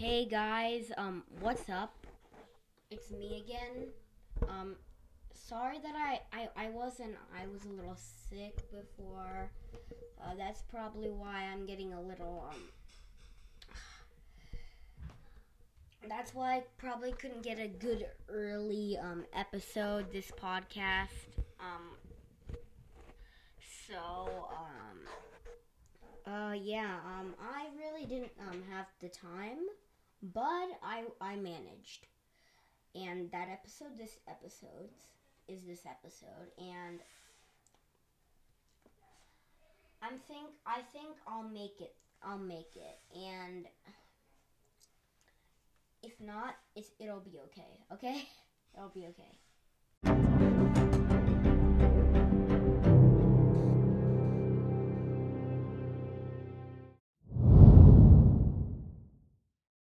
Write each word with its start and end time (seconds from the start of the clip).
Hey 0.00 0.24
guys, 0.24 0.90
um, 0.96 1.24
what's 1.40 1.68
up? 1.68 1.92
It's 2.90 3.10
me 3.10 3.44
again. 3.44 3.88
Um, 4.48 4.76
sorry 5.34 5.78
that 5.78 5.94
I, 5.94 6.20
I, 6.32 6.48
I 6.56 6.70
wasn't, 6.70 7.16
I 7.38 7.46
was 7.52 7.66
a 7.66 7.68
little 7.68 7.98
sick 8.30 8.56
before. 8.70 9.50
Uh, 10.18 10.34
that's 10.38 10.62
probably 10.62 11.10
why 11.10 11.44
I'm 11.52 11.66
getting 11.66 11.92
a 11.92 12.00
little, 12.00 12.48
um, 12.50 12.62
that's 16.08 16.34
why 16.34 16.54
I 16.54 16.62
probably 16.78 17.12
couldn't 17.12 17.42
get 17.42 17.58
a 17.58 17.68
good 17.68 18.06
early, 18.30 18.96
um, 19.02 19.26
episode, 19.34 20.10
this 20.14 20.30
podcast. 20.30 21.10
Um, 21.60 21.90
so, 23.86 24.48
um, 26.26 26.34
uh, 26.34 26.52
yeah, 26.54 27.00
um, 27.04 27.34
I 27.38 27.66
really 27.78 28.06
didn't, 28.06 28.32
um, 28.48 28.62
have 28.70 28.86
the 29.00 29.10
time, 29.10 29.58
but 30.22 30.68
I, 30.82 31.04
I 31.20 31.36
managed. 31.36 32.06
And 32.94 33.30
that 33.30 33.48
episode, 33.48 33.96
this 33.96 34.18
episode, 34.28 34.90
is 35.48 35.62
this 35.62 35.84
episode, 35.86 36.50
and 36.58 37.00
I'm 40.02 40.18
think, 40.26 40.50
I 40.66 40.80
think 40.92 41.16
I'll 41.26 41.48
make 41.48 41.80
it, 41.80 41.94
I'll 42.22 42.38
make 42.38 42.76
it, 42.76 42.98
and 43.16 43.66
if 46.02 46.20
not, 46.20 46.54
it's, 46.74 46.90
it'll 46.98 47.20
be 47.20 47.38
okay, 47.46 47.80
okay? 47.92 48.24
It'll 48.76 48.88
be 48.88 49.06
okay. 49.08 50.39